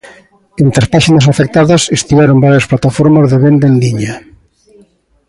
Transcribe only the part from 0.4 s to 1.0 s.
Entre as